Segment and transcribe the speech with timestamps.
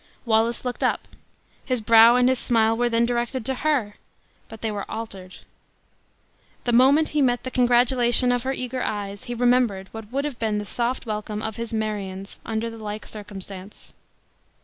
[0.25, 1.07] Wallace looked up;
[1.63, 3.97] his brow and his smile were then directed to her!
[4.49, 5.35] but they were altered.
[6.63, 10.39] The moment he met the congratulation of her eager eyes, he remembered what would have
[10.39, 13.93] been the soft welcome of his Marion's under the like circumstance!